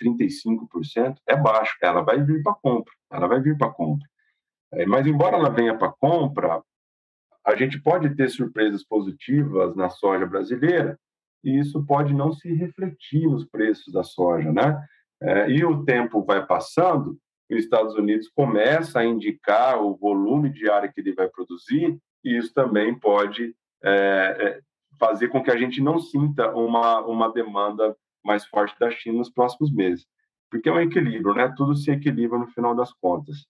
[0.00, 1.76] 35%, é baixo.
[1.82, 4.08] Ela vai vir para compra, ela vai vir para compra.
[4.72, 6.62] É, mas embora ela venha para compra,
[7.44, 10.98] a gente pode ter surpresas positivas na soja brasileira
[11.42, 14.82] e isso pode não se refletir nos preços da soja, né?
[15.22, 17.18] É, e o tempo vai passando
[17.54, 22.36] os Estados Unidos começa a indicar o volume de área que ele vai produzir, e
[22.36, 24.60] isso também pode é, é,
[24.98, 29.30] fazer com que a gente não sinta uma, uma demanda mais forte da China nos
[29.30, 30.06] próximos meses.
[30.50, 31.52] Porque é um equilíbrio, né?
[31.56, 33.46] Tudo se equilibra no final das contas.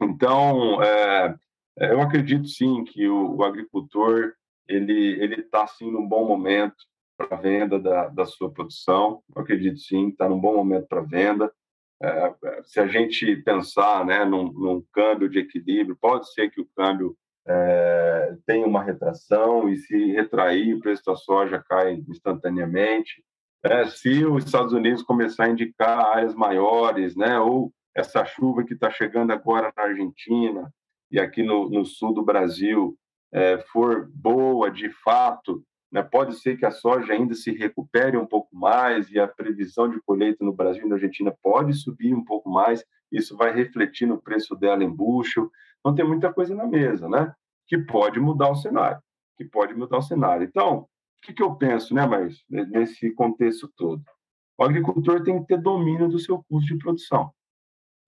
[0.00, 1.34] Então, é,
[1.78, 4.32] é eu acredito sim que o, o agricultor
[4.66, 6.76] ele ele está sim num bom momento
[7.18, 9.20] para venda da, da sua produção.
[9.34, 11.52] Eu acredito sim, está num bom momento para venda.
[12.00, 16.68] É, se a gente pensar né, num, num, câmbio de equilíbrio, pode ser que o
[16.76, 23.24] câmbio é, tenha uma retração e se retrair, o preço da soja cai instantaneamente.
[23.64, 28.74] É, se os Estados Unidos começar a indicar áreas maiores, né, ou essa chuva que
[28.74, 30.72] está chegando agora na Argentina
[31.10, 32.96] e aqui no, no sul do Brasil
[33.32, 36.02] é, for boa de fato, né?
[36.02, 40.00] Pode ser que a soja ainda se recupere um pouco mais e a previsão de
[40.02, 42.84] colheita no Brasil e na Argentina pode subir um pouco mais.
[43.10, 45.50] Isso vai refletir no preço dela em bucho.
[45.80, 47.32] Então tem muita coisa na mesa, né?
[47.66, 49.00] Que pode mudar o cenário,
[49.36, 50.44] que pode mudar o cenário.
[50.44, 50.86] Então, o
[51.22, 54.02] que, que eu penso, né, mas nesse contexto todo?
[54.56, 57.32] O agricultor tem que ter domínio do seu custo de produção.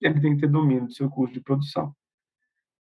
[0.00, 1.94] Ele tem que ter domínio do seu custo de produção.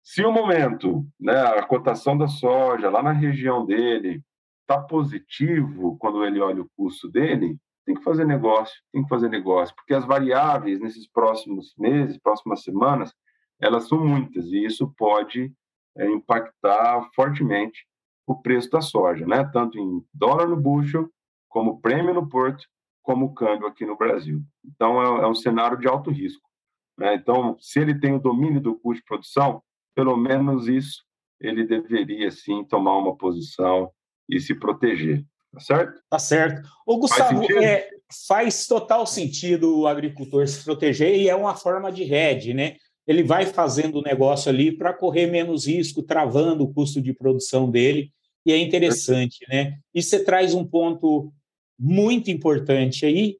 [0.03, 4.23] Se o momento, né, a cotação da soja lá na região dele
[4.65, 9.29] está positivo quando ele olha o custo dele, tem que fazer negócio, tem que fazer
[9.29, 13.13] negócio, porque as variáveis nesses próximos meses, próximas semanas,
[13.61, 15.53] elas são muitas e isso pode
[15.95, 17.85] é, impactar fortemente
[18.27, 19.43] o preço da soja, né?
[19.53, 21.09] Tanto em dólar no bushel,
[21.47, 22.65] como prêmio no porto,
[23.03, 24.41] como câmbio aqui no Brasil.
[24.65, 26.49] Então é, é um cenário de alto risco.
[26.97, 27.15] Né?
[27.15, 29.61] Então, se ele tem o domínio do custo de produção,
[29.93, 31.05] pelo menos isso
[31.39, 33.91] ele deveria sim tomar uma posição
[34.29, 35.23] e se proteger.
[35.51, 36.01] Tá certo?
[36.09, 36.67] Tá certo.
[36.85, 37.89] O Gustavo, faz, é,
[38.27, 42.75] faz total sentido o agricultor se proteger e é uma forma de rede, né?
[43.07, 47.69] Ele vai fazendo o negócio ali para correr menos risco, travando o custo de produção
[47.69, 48.11] dele,
[48.45, 49.77] e é interessante, né?
[49.93, 51.31] E você traz um ponto
[51.79, 53.37] muito importante aí,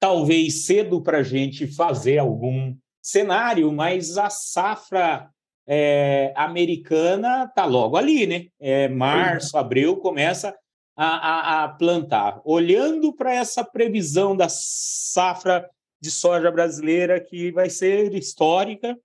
[0.00, 5.31] talvez cedo para a gente fazer algum cenário, mas a safra
[5.66, 8.46] é, americana está logo ali, né?
[8.60, 10.54] É, março, abril, começa
[10.96, 12.40] a, a, a plantar.
[12.44, 15.68] Olhando para essa previsão da safra
[16.00, 18.98] de soja brasileira, que vai ser histórica,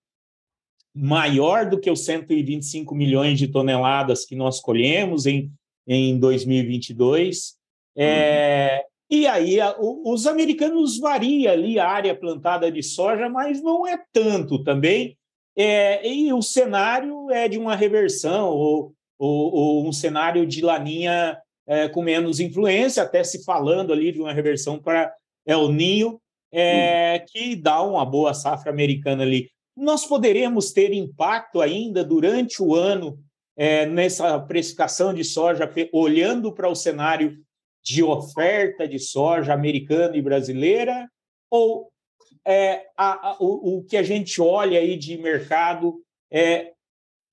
[0.93, 5.51] maior do que os 125 milhões de toneladas que nós colhemos em,
[5.87, 7.55] em 2022.
[7.95, 13.87] É, E aí a, os americanos varia ali a área plantada de soja, mas não
[13.87, 15.16] é tanto também.
[15.57, 21.41] É, e o cenário é de uma reversão ou, ou, ou um cenário de laninha
[21.65, 25.11] é, com menos influência, até se falando ali de uma reversão para
[25.45, 29.49] El Ninho, é, que dá uma boa safra americana ali.
[29.75, 33.19] Nós poderemos ter impacto ainda durante o ano
[33.57, 37.37] é, nessa precificação de soja, olhando para o cenário
[37.83, 41.09] de oferta de soja americana e brasileira,
[41.49, 41.89] ou
[42.47, 46.71] é, a, a, o, o, que a gente olha aí de mercado é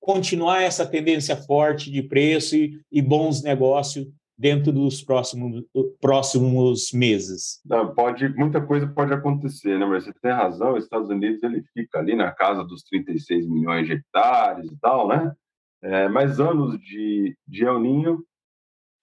[0.01, 4.05] continuar essa tendência forte de preço e, e bons negócios
[4.37, 5.63] dentro dos próximos,
[6.01, 7.61] próximos meses?
[7.65, 9.85] Não, pode, muita coisa pode acontecer, né?
[9.85, 13.87] Mas você tem razão, os Estados Unidos ele fica ali na casa dos 36 milhões
[13.87, 15.33] de hectares e tal, né?
[15.81, 18.21] É, mas anos de, de El Ninho,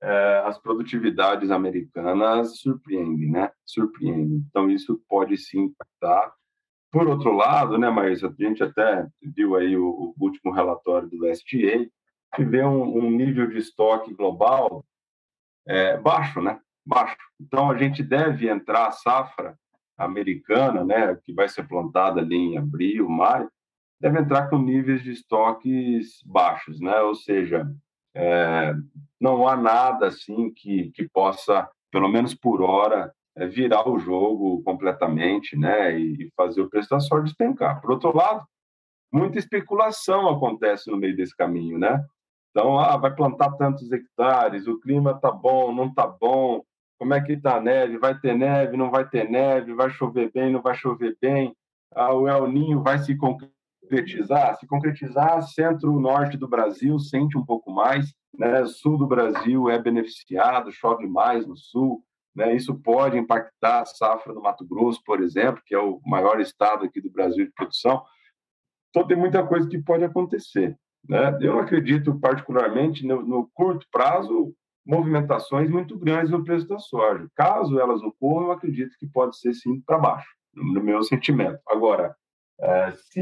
[0.03, 3.51] é, as produtividades americanas surpreendem, né?
[3.65, 4.45] Surpreendem.
[4.49, 6.33] Então, isso pode sim impactar.
[6.91, 11.27] Por outro lado, né, mas a gente até viu aí o, o último relatório do
[11.27, 11.89] SDA,
[12.35, 14.85] que vê um, um nível de estoque global
[15.67, 16.59] é, baixo, né?
[16.85, 17.17] Baixo.
[17.41, 19.57] Então a gente deve entrar a safra
[19.97, 23.51] americana, né, que vai ser plantada ali em abril, maio,
[24.01, 27.01] deve entrar com níveis de estoques baixos, né?
[27.03, 27.71] Ou seja,
[28.15, 28.75] é,
[29.21, 34.63] não há nada assim que, que possa, pelo menos por hora, é, virar o jogo
[34.63, 35.99] completamente, né?
[35.99, 37.81] E, e fazer o preço da despencar.
[37.81, 38.45] Por outro lado,
[39.13, 42.05] muita especulação acontece no meio desse caminho, né?
[42.51, 46.63] Então, ah, vai plantar tantos hectares, o clima tá bom, não tá bom,
[46.99, 50.31] como é que tá a neve, vai ter neve, não vai ter neve, vai chover
[50.33, 51.57] bem, não vai chover bem,
[51.95, 53.52] ah, o El Ninho vai se concretizar,
[54.59, 58.65] se concretizar, centro-norte do Brasil sente um pouco mais, né?
[58.67, 62.03] sul do Brasil é beneficiado, chove mais no sul,
[62.35, 62.55] né?
[62.55, 66.85] isso pode impactar a safra do Mato Grosso, por exemplo, que é o maior estado
[66.85, 68.03] aqui do Brasil de produção,
[68.91, 70.77] então tem muita coisa que pode acontecer.
[71.09, 71.39] Né?
[71.41, 74.55] Eu acredito particularmente no, no, curto prazo
[74.87, 77.27] movimentações muito grandes no preço da soja.
[77.35, 81.59] Caso elas ocorram, eu acredito que pode ser sim para baixo, no meu sentimento.
[81.69, 82.15] Agora,
[82.61, 83.21] é, se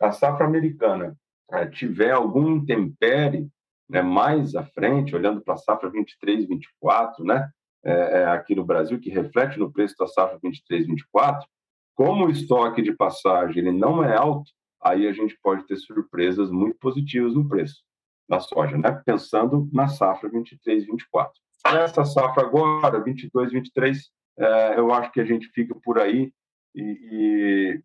[0.00, 1.16] a safra americana
[1.52, 3.48] é, tiver algum intempere
[3.88, 7.50] né, mais à frente, olhando para a safra 23, 24, né,
[7.84, 11.46] é, é, aqui no Brasil, que reflete no preço da safra 23, 24,
[11.94, 14.50] como o estoque de passagem ele não é alto,
[14.82, 17.82] aí a gente pode ter surpresas muito positivas no preço
[18.28, 18.92] da soja, né?
[19.04, 21.32] pensando na safra 23, 24.
[21.66, 26.32] Essa safra agora, 22, 23, é, eu acho que a gente fica por aí
[26.74, 27.82] e, e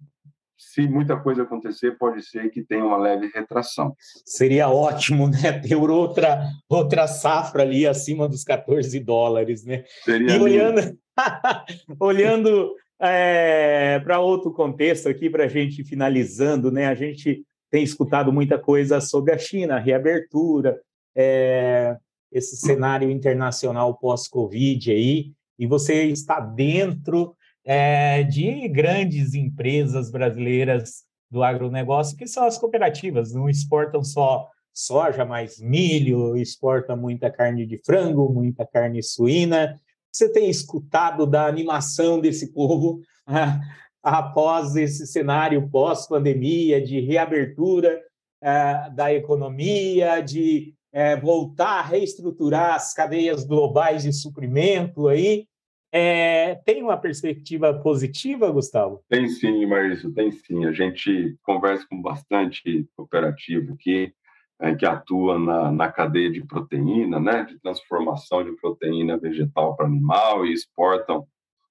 [0.57, 3.95] se muita coisa acontecer, pode ser que tenha uma leve retração.
[4.25, 5.51] Seria ótimo, né?
[5.59, 9.83] Ter outra, outra safra ali acima dos 14 dólares, né?
[10.03, 10.97] Seria e olhando,
[11.99, 16.87] olhando é, para outro contexto aqui, para a gente finalizando, né?
[16.87, 20.79] A gente tem escutado muita coisa sobre a China, a reabertura,
[21.15, 21.97] é,
[22.31, 31.43] esse cenário internacional pós-Covid aí, e você está dentro é, de grandes empresas brasileiras do
[31.43, 37.81] agronegócio, que são as cooperativas, não exportam só soja, mas milho, exporta muita carne de
[37.83, 39.79] frango, muita carne suína,
[40.11, 43.59] você tem escutado da animação desse povo ah,
[44.01, 48.01] após esse cenário pós-pandemia, de reabertura
[48.41, 55.45] ah, da economia, de eh, voltar a reestruturar as cadeias globais de suprimento aí?
[55.91, 59.01] É, tem uma perspectiva positiva, Gustavo?
[59.07, 60.65] Tem sim, Maurício, tem sim.
[60.65, 64.13] A gente conversa com bastante cooperativo aqui
[64.59, 69.85] é, que atua na, na cadeia de proteína, né, de transformação de proteína vegetal para
[69.85, 71.25] animal e exportam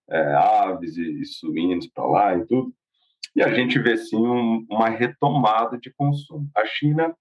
[0.09, 2.73] é, aves e, e suínos para lá e tudo.
[3.35, 6.49] E a gente vê sim um, uma retomada de consumo.
[6.55, 7.15] A China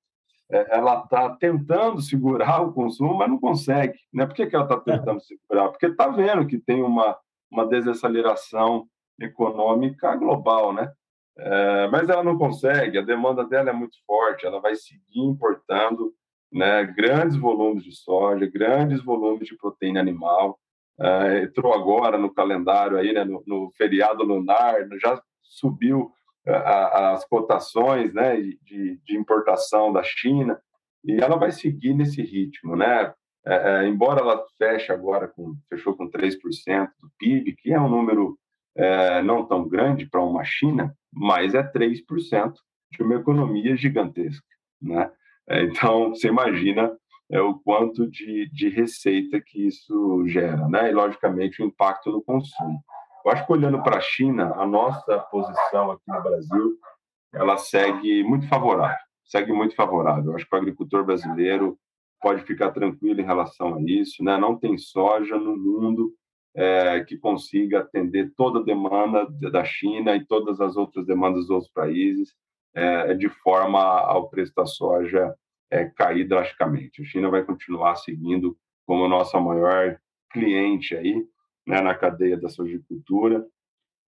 [0.70, 3.98] ela está tentando segurar o consumo, mas não consegue.
[4.14, 4.26] Né?
[4.26, 5.70] Por que, que ela está tentando segurar?
[5.70, 7.18] Porque está vendo que tem uma,
[7.50, 8.88] uma desaceleração
[9.20, 10.92] econômica global, né?
[11.36, 16.14] É, mas ela não consegue, a demanda dela é muito forte, ela vai seguir importando
[16.52, 20.60] né, grandes volumes de soja, grandes volumes de proteína animal.
[21.00, 27.26] É, entrou agora no calendário aí, né, no, no feriado lunar, já subiu é, as
[27.26, 30.60] cotações né, de, de, importação da China
[31.04, 33.14] e ela vai seguir nesse ritmo, né?
[33.46, 36.38] É, é embora ela feche agora com fechou com 3%
[37.00, 38.38] do PIB, que é um número
[38.76, 42.54] é, não tão grande para uma China, mas é 3%
[42.92, 44.46] de uma economia gigantesca.
[44.82, 45.10] Né?
[45.48, 46.92] É, então, você imagina
[47.32, 50.90] é o quanto de, de receita que isso gera, né?
[50.90, 52.84] E, logicamente, o impacto no consumo.
[53.26, 56.78] Eu acho que, olhando para a China, a nossa posição aqui no Brasil,
[57.34, 60.32] ela segue muito favorável, segue muito favorável.
[60.32, 61.78] Eu acho que o agricultor brasileiro
[62.22, 64.38] pode ficar tranquilo em relação a isso, né?
[64.38, 66.14] Não tem soja no mundo
[66.56, 71.50] é, que consiga atender toda a demanda da China e todas as outras demandas dos
[71.50, 72.34] outros países,
[72.76, 75.34] é, de forma ao preço da soja
[75.72, 77.02] é, cair drasticamente.
[77.02, 79.98] A China vai continuar seguindo como nossa maior
[80.32, 81.26] cliente aí,
[81.66, 83.46] né, na cadeia da sojicultura,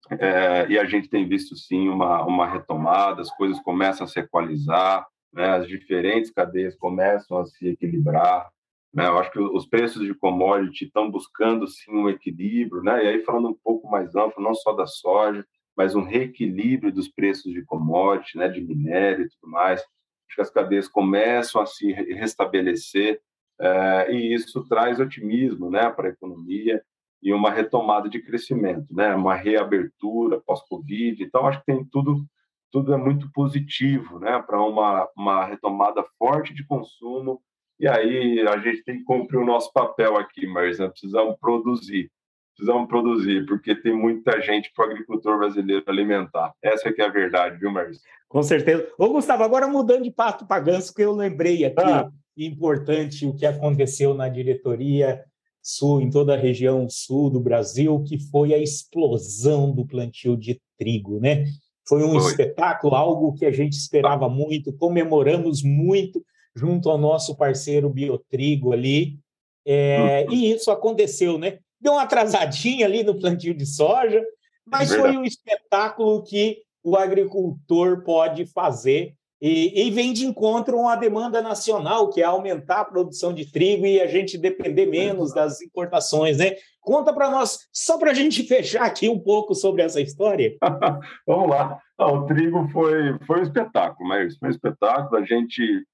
[0.09, 4.19] é, e a gente tem visto sim uma, uma retomada, as coisas começam a se
[4.19, 8.49] equalizar, né, as diferentes cadeias começam a se equilibrar,
[8.93, 9.07] né?
[9.07, 13.03] Eu acho que os preços de commodity estão buscando sim um equilíbrio, né?
[13.03, 15.45] E aí falando um pouco mais amplo, não só da soja,
[15.75, 18.47] mas um reequilíbrio dos preços de commodity, né?
[18.47, 19.81] De minério e tudo mais.
[19.81, 23.21] Acho que as cadeias começam a se restabelecer
[23.59, 25.89] é, e isso traz otimismo, né?
[25.91, 26.81] Para a economia
[27.21, 29.15] e uma retomada de crescimento, né?
[29.15, 31.23] Uma reabertura pós-Covid.
[31.23, 32.25] Então acho que tem tudo
[32.69, 34.41] tudo é muito positivo, né?
[34.45, 37.41] Para uma uma retomada forte de consumo
[37.79, 42.09] e aí a gente tem que cumprir o nosso papel aqui, mas nós precisamos produzir.
[42.55, 46.53] Precisamos produzir, porque tem muita gente para o agricultor brasileiro alimentar.
[46.59, 48.01] Essa é que é a verdade, viu, Marcos?
[48.27, 48.91] Com certeza.
[48.97, 52.09] Ô, Gustavo, agora mudando de pato para ganso, que eu lembrei aqui, ah.
[52.35, 55.23] importante o que aconteceu na diretoria
[55.69, 60.61] sul, em toda a região sul do Brasil, que foi a explosão do plantio de
[60.77, 61.43] trigo, né?
[61.85, 62.31] Foi um foi.
[62.31, 66.23] espetáculo, algo que a gente esperava muito, comemoramos muito,
[66.55, 69.19] junto ao nosso parceiro Biotrigo ali.
[69.65, 70.35] É, uhum.
[70.35, 71.59] E isso aconteceu, né?
[71.81, 74.23] Deu uma atrasadinha ali no plantio de soja,
[74.65, 80.95] mas foi um espetáculo que o agricultor pode fazer e, e, vem de encontro a
[80.95, 85.61] demanda nacional, que é aumentar a produção de trigo e a gente depender menos das
[85.61, 86.55] importações, né?
[86.81, 90.55] Conta para nós, só para a gente fechar aqui um pouco sobre essa história.
[91.27, 91.79] Vamos lá.
[91.99, 95.21] o trigo foi, foi um espetáculo, mas foi um espetáculo.
[95.21, 95.85] A gente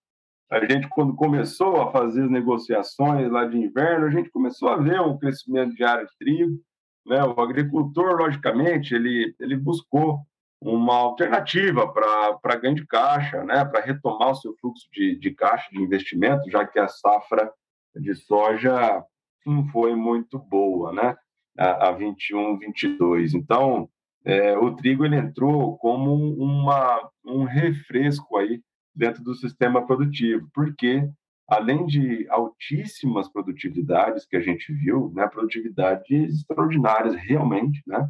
[0.53, 4.77] a gente, quando começou a fazer as negociações lá de inverno, a gente começou a
[4.77, 6.59] ver um crescimento de área de trigo.
[7.07, 7.23] Né?
[7.23, 10.19] O agricultor, logicamente, ele, ele buscou
[10.63, 13.65] uma alternativa para ganho de caixa, né?
[13.65, 17.51] para retomar o seu fluxo de, de caixa de investimento, já que a safra
[17.95, 19.03] de soja
[19.45, 21.15] não foi muito boa, né?
[21.57, 23.33] a, a 21, 22.
[23.33, 23.89] Então,
[24.25, 28.61] é, o trigo ele entrou como uma, um refresco aí
[28.95, 31.07] dentro do sistema produtivo, porque
[31.47, 38.09] além de altíssimas produtividades que a gente viu, né, produtividades extraordinárias realmente, né,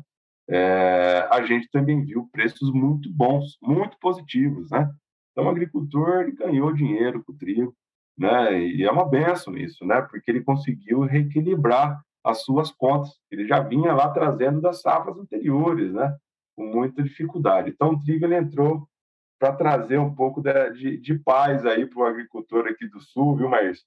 [0.49, 4.89] é, a gente também viu preços muito bons, muito positivos, né?
[5.31, 7.75] Então o agricultor ele ganhou dinheiro com o trigo,
[8.17, 8.59] né?
[8.59, 10.01] E é uma benção isso, né?
[10.01, 13.11] Porque ele conseguiu reequilibrar as suas contas.
[13.31, 16.15] Ele já vinha lá trazendo das safras anteriores, né?
[16.55, 17.71] Com muita dificuldade.
[17.71, 18.87] Então o trigo ele entrou
[19.39, 23.35] para trazer um pouco de, de, de paz aí para o agricultor aqui do sul,
[23.35, 23.83] viu, Maírs?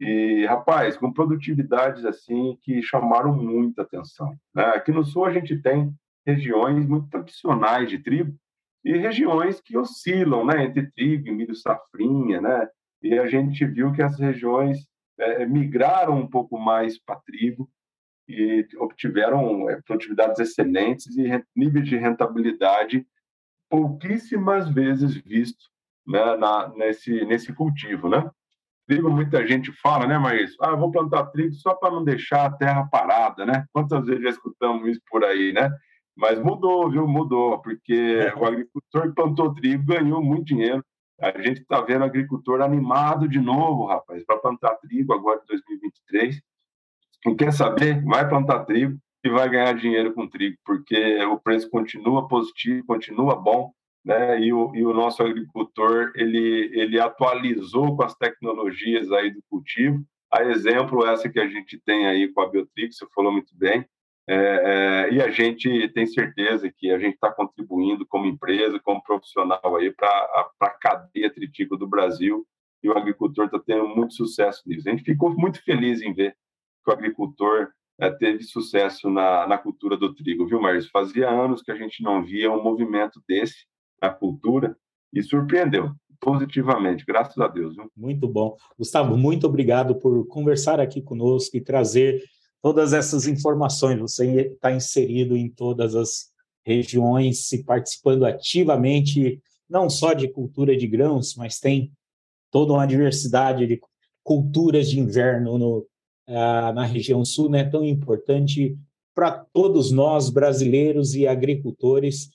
[0.00, 4.34] E, rapaz, com produtividades assim que chamaram muita atenção.
[4.54, 4.64] Né?
[4.64, 5.92] Aqui no sul a gente tem
[6.26, 8.34] regiões muito tradicionais de trigo
[8.82, 12.66] e regiões que oscilam né, entre trigo e milho safrinha, né?
[13.02, 14.78] E a gente viu que as regiões
[15.18, 17.70] é, migraram um pouco mais para trigo
[18.28, 23.06] e obtiveram é, produtividades excelentes e níveis de rentabilidade
[23.68, 25.64] pouquíssimas vezes visto
[26.06, 28.30] né, na, nesse, nesse cultivo, né?
[28.90, 32.50] Trigo, muita gente fala, né, mas ah, vou plantar trigo só para não deixar a
[32.50, 33.64] terra parada, né?
[33.72, 35.70] Quantas vezes já escutamos isso por aí, né?
[36.16, 37.06] Mas mudou, viu?
[37.06, 40.84] Mudou, porque o agricultor que plantou trigo ganhou muito dinheiro.
[41.20, 45.46] A gente está vendo o agricultor animado de novo, rapaz, para plantar trigo agora em
[45.46, 46.42] 2023.
[47.22, 51.70] Quem quer saber, vai plantar trigo e vai ganhar dinheiro com trigo, porque o preço
[51.70, 53.70] continua positivo, continua bom,
[54.04, 54.40] né?
[54.40, 60.04] E o, e o nosso agricultor ele ele atualizou com as tecnologias aí do cultivo.
[60.32, 63.84] A exemplo essa que a gente tem aí com a Biotrix, você falou muito bem.
[64.28, 69.02] É, é, e a gente tem certeza que a gente está contribuindo como empresa, como
[69.02, 70.08] profissional aí para
[70.60, 72.46] a cadeia tritícola do Brasil
[72.82, 74.88] e o agricultor está tendo muito sucesso nisso.
[74.88, 76.36] A gente ficou muito feliz em ver
[76.84, 80.90] que o agricultor é, teve sucesso na, na cultura do trigo, viu, Márcio?
[80.92, 83.66] Fazia anos que a gente não via um movimento desse
[84.00, 84.76] na cultura
[85.12, 87.74] e surpreendeu positivamente, graças a Deus.
[87.74, 87.90] Viu?
[87.96, 88.56] Muito bom.
[88.78, 92.22] Gustavo, muito obrigado por conversar aqui conosco e trazer
[92.62, 93.98] todas essas informações.
[93.98, 96.30] Você está inserido em todas as
[96.64, 101.90] regiões, se participando ativamente, não só de cultura de grãos, mas tem
[102.50, 103.80] toda uma diversidade de
[104.22, 105.86] culturas de inverno no,
[106.28, 108.76] ah, na região sul, né, tão importante
[109.14, 112.30] para todos nós brasileiros e agricultores.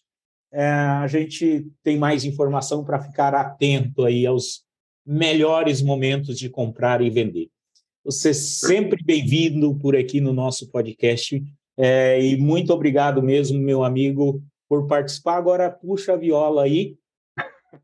[0.52, 4.64] É, a gente tem mais informação para ficar atento aí aos
[5.06, 7.50] melhores momentos de comprar e vender.
[8.04, 11.44] Você é sempre bem-vindo por aqui no nosso podcast
[11.78, 15.38] é, e muito obrigado mesmo, meu amigo, por participar.
[15.38, 16.96] Agora puxa a viola aí,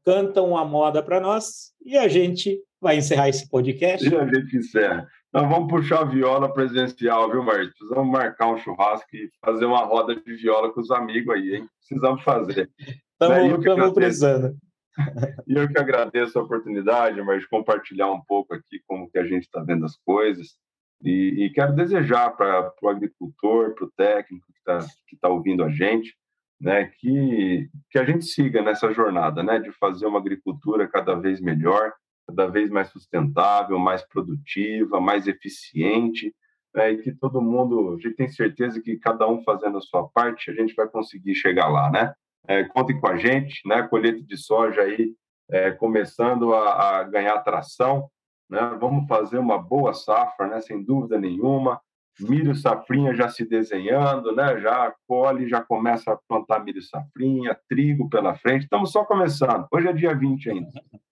[0.05, 4.07] canta uma moda para nós e a gente vai encerrar esse podcast.
[4.07, 5.07] E a gente encerra.
[5.33, 7.69] Nós vamos puxar a viola presencial, viu, Marcos?
[7.69, 11.69] Precisamos marcar um churrasco e fazer uma roda de viola com os amigos aí, hein?
[11.79, 12.69] Precisamos fazer.
[13.21, 14.55] Estamos precisando.
[15.47, 19.23] E eu que agradeço a oportunidade, mas de compartilhar um pouco aqui como que a
[19.23, 20.57] gente está vendo as coisas.
[21.01, 25.63] E, e quero desejar para o agricultor, para o técnico que está que tá ouvindo
[25.63, 26.13] a gente,
[26.59, 31.39] né, que, que a gente siga nessa jornada né, de fazer uma agricultura cada vez
[31.39, 31.93] melhor,
[32.35, 36.33] cada vez mais sustentável, mais produtiva, mais eficiente,
[36.73, 40.07] né, e que todo mundo, a gente tem certeza que cada um fazendo a sua
[40.07, 42.13] parte, a gente vai conseguir chegar lá, né?
[42.47, 43.83] É, contem com a gente, né?
[43.83, 45.13] Colheita de soja aí
[45.49, 48.09] é, começando a, a, ganhar tração,
[48.49, 48.77] né?
[48.79, 50.61] Vamos fazer uma boa safra, né?
[50.61, 51.79] Sem dúvida nenhuma.
[52.19, 54.59] Milho safrinha já se desenhando, né?
[54.59, 58.63] Já colhe, já começa a plantar milho safrinha, trigo pela frente.
[58.63, 59.65] Estamos só começando.
[59.71, 60.69] Hoje é dia 20 ainda.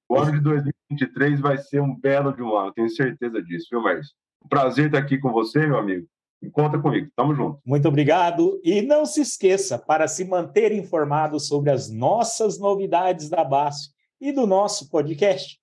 [0.09, 3.81] O ano de 2023 vai ser um belo de um ano, tenho certeza disso, viu,
[3.81, 4.15] Márcio?
[4.49, 6.07] Prazer estar aqui com você, meu amigo.
[6.41, 7.59] E conta comigo, tamo junto.
[7.63, 8.59] Muito obrigado.
[8.63, 13.89] E não se esqueça, para se manter informado sobre as nossas novidades da BASF
[14.19, 15.59] e do nosso podcast,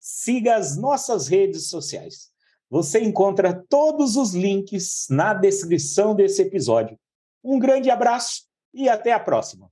[0.00, 2.31] siga as nossas redes sociais.
[2.72, 6.98] Você encontra todos os links na descrição desse episódio.
[7.44, 9.68] Um grande abraço e até a próxima.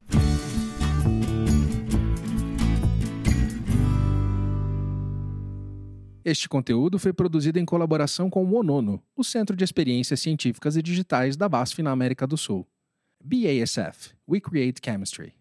[6.22, 10.82] Este conteúdo foi produzido em colaboração com o ONONO, o Centro de Experiências Científicas e
[10.82, 12.66] Digitais da BASF na América do Sul.
[13.24, 15.39] BASF We Create Chemistry.